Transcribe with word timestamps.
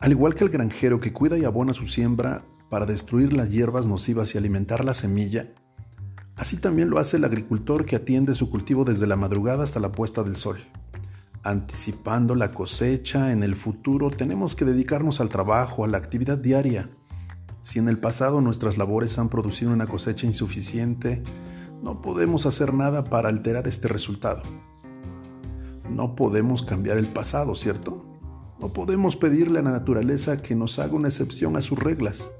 Al 0.00 0.12
igual 0.12 0.34
que 0.34 0.44
el 0.44 0.50
granjero 0.50 1.00
que 1.00 1.12
cuida 1.12 1.38
y 1.38 1.44
abona 1.44 1.72
su 1.72 1.88
siembra 1.88 2.44
para 2.68 2.86
destruir 2.86 3.32
las 3.32 3.50
hierbas 3.50 3.86
nocivas 3.86 4.34
y 4.34 4.38
alimentar 4.38 4.84
la 4.84 4.94
semilla, 4.94 5.48
así 6.36 6.58
también 6.58 6.90
lo 6.90 6.98
hace 6.98 7.16
el 7.16 7.24
agricultor 7.24 7.86
que 7.86 7.96
atiende 7.96 8.34
su 8.34 8.50
cultivo 8.50 8.84
desde 8.84 9.06
la 9.06 9.16
madrugada 9.16 9.64
hasta 9.64 9.80
la 9.80 9.92
puesta 9.92 10.22
del 10.22 10.36
sol. 10.36 10.58
Anticipando 11.42 12.34
la 12.34 12.52
cosecha 12.52 13.32
en 13.32 13.42
el 13.42 13.54
futuro, 13.54 14.10
tenemos 14.10 14.54
que 14.54 14.64
dedicarnos 14.64 15.20
al 15.20 15.28
trabajo, 15.28 15.84
a 15.84 15.88
la 15.88 15.96
actividad 15.96 16.38
diaria. 16.38 16.90
Si 17.62 17.78
en 17.78 17.88
el 17.88 17.98
pasado 17.98 18.40
nuestras 18.40 18.78
labores 18.78 19.18
han 19.18 19.28
producido 19.28 19.72
una 19.72 19.86
cosecha 19.86 20.26
insuficiente, 20.26 21.22
no 21.82 22.02
podemos 22.02 22.46
hacer 22.46 22.74
nada 22.74 23.04
para 23.04 23.28
alterar 23.28 23.66
este 23.68 23.88
resultado. 23.88 24.42
No 25.88 26.16
podemos 26.16 26.62
cambiar 26.62 26.98
el 26.98 27.12
pasado, 27.12 27.54
¿cierto? 27.54 28.15
No 28.58 28.72
podemos 28.72 29.16
pedirle 29.16 29.58
a 29.58 29.62
la 29.62 29.72
naturaleza 29.72 30.40
que 30.40 30.54
nos 30.54 30.78
haga 30.78 30.94
una 30.94 31.08
excepción 31.08 31.56
a 31.56 31.60
sus 31.60 31.78
reglas. 31.78 32.30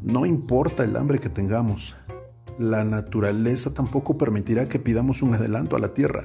No 0.00 0.24
importa 0.24 0.84
el 0.84 0.96
hambre 0.96 1.18
que 1.18 1.28
tengamos, 1.28 1.96
la 2.58 2.84
naturaleza 2.84 3.74
tampoco 3.74 4.16
permitirá 4.16 4.68
que 4.68 4.78
pidamos 4.78 5.22
un 5.22 5.34
adelanto 5.34 5.74
a 5.76 5.80
la 5.80 5.94
tierra. 5.94 6.24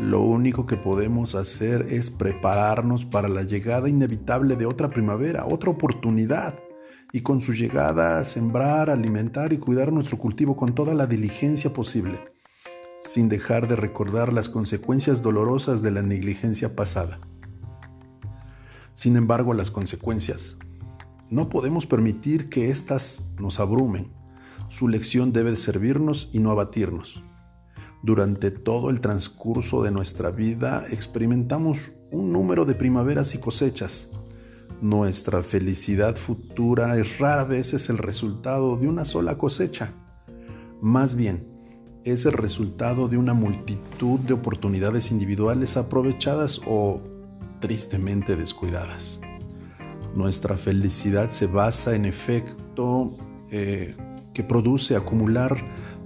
Lo 0.00 0.22
único 0.22 0.66
que 0.66 0.76
podemos 0.76 1.34
hacer 1.34 1.86
es 1.90 2.10
prepararnos 2.10 3.04
para 3.04 3.28
la 3.28 3.42
llegada 3.42 3.88
inevitable 3.88 4.56
de 4.56 4.66
otra 4.66 4.90
primavera, 4.90 5.46
otra 5.46 5.70
oportunidad, 5.70 6.58
y 7.12 7.20
con 7.20 7.40
su 7.40 7.52
llegada 7.52 8.22
sembrar, 8.24 8.90
alimentar 8.90 9.52
y 9.52 9.58
cuidar 9.58 9.92
nuestro 9.92 10.18
cultivo 10.18 10.56
con 10.56 10.74
toda 10.74 10.92
la 10.94 11.06
diligencia 11.06 11.72
posible, 11.72 12.18
sin 13.00 13.28
dejar 13.28 13.68
de 13.68 13.76
recordar 13.76 14.32
las 14.32 14.48
consecuencias 14.48 15.22
dolorosas 15.22 15.80
de 15.80 15.92
la 15.92 16.02
negligencia 16.02 16.74
pasada. 16.74 17.20
Sin 18.96 19.18
embargo, 19.18 19.52
las 19.52 19.70
consecuencias 19.70 20.56
no 21.28 21.50
podemos 21.50 21.84
permitir 21.84 22.48
que 22.48 22.70
éstas 22.70 23.24
nos 23.38 23.60
abrumen. 23.60 24.10
Su 24.70 24.88
lección 24.88 25.34
debe 25.34 25.54
servirnos 25.54 26.30
y 26.32 26.38
no 26.38 26.50
abatirnos. 26.50 27.22
Durante 28.02 28.50
todo 28.50 28.88
el 28.88 29.02
transcurso 29.02 29.82
de 29.82 29.90
nuestra 29.90 30.30
vida 30.30 30.82
experimentamos 30.90 31.92
un 32.10 32.32
número 32.32 32.64
de 32.64 32.74
primaveras 32.74 33.34
y 33.34 33.38
cosechas. 33.38 34.08
Nuestra 34.80 35.42
felicidad 35.42 36.16
futura 36.16 36.96
es 36.96 37.18
rara 37.18 37.44
vez 37.44 37.90
el 37.90 37.98
resultado 37.98 38.78
de 38.78 38.88
una 38.88 39.04
sola 39.04 39.36
cosecha. 39.36 39.92
Más 40.80 41.16
bien, 41.16 41.46
es 42.04 42.24
el 42.24 42.32
resultado 42.32 43.08
de 43.08 43.18
una 43.18 43.34
multitud 43.34 44.20
de 44.20 44.32
oportunidades 44.32 45.10
individuales 45.10 45.76
aprovechadas 45.76 46.62
o 46.66 47.02
tristemente 47.60 48.36
descuidadas. 48.36 49.20
Nuestra 50.14 50.56
felicidad 50.56 51.30
se 51.30 51.46
basa 51.46 51.94
en 51.94 52.06
efecto 52.06 53.16
eh, 53.50 53.94
que 54.32 54.42
produce 54.42 54.96
acumular 54.96 55.56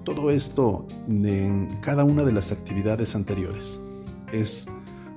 todo 0.04 0.30
esto 0.30 0.86
en 1.06 1.78
cada 1.80 2.04
una 2.04 2.24
de 2.24 2.32
las 2.32 2.52
actividades 2.52 3.14
anteriores. 3.14 3.78
Es 4.32 4.66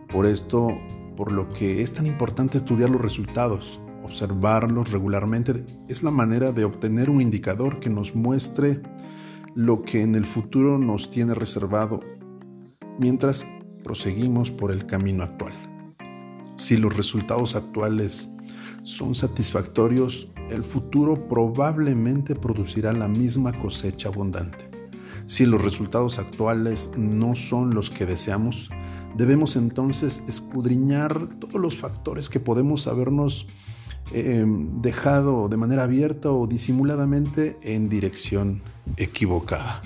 por 0.10 0.26
esto 0.26 0.78
por 1.16 1.32
lo 1.32 1.50
que 1.50 1.82
es 1.82 1.94
tan 1.94 2.08
importante 2.08 2.58
estudiar 2.58 2.90
los 2.90 3.02
resultados, 3.02 3.80
observarlos 4.04 4.92
regularmente. 4.92 5.66
Es 5.88 6.04
la 6.04 6.12
manera 6.12 6.52
de 6.52 6.66
obtener 6.66 7.10
un 7.10 7.22
indicador 7.22 7.80
que 7.80 7.90
nos 7.90 8.16
muestre 8.16 8.82
lo 9.56 9.84
que 9.84 10.02
en 10.02 10.16
el 10.16 10.26
futuro 10.26 10.78
nos 10.78 11.12
tiene 11.12 11.34
reservado 11.34 12.00
mientras 13.00 13.46
proseguimos 13.84 14.52
por 14.52 14.72
el 14.72 14.86
camino 14.86 15.24
actual. 15.24 15.73
Si 16.56 16.78
los 16.78 16.96
resultados 16.96 17.56
actuales 17.56 18.30
son 18.84 19.16
satisfactorios, 19.16 20.28
el 20.50 20.64
futuro 20.64 21.28
probablemente 21.28 22.36
producirá 22.36 22.94
la 22.94 23.08
misma 23.08 23.54
cosecha 23.54 24.10
abundante. 24.10 24.70
Si 25.26 25.46
los 25.46 25.64
resultados 25.64 26.20
actuales 26.20 26.92
no 26.98 27.36
son 27.36 27.74
los 27.74 27.90
que 27.90 28.06
deseamos, 28.06 28.70
debemos 29.16 29.56
entonces 29.56 30.22
escudriñar 30.28 31.28
todos 31.40 31.62
los 31.62 31.78
factores 31.78 32.30
que 32.30 32.40
podemos 32.40 32.88
habernos 32.88 33.48
eh, 34.12 34.46
dejado 34.82 35.48
de 35.48 35.58
manera 35.58 35.84
abierta 35.84 36.32
o 36.32 36.46
disimuladamente 36.46 37.58
en 37.64 37.90
dirección 37.90 38.62
equivocada. 38.98 39.82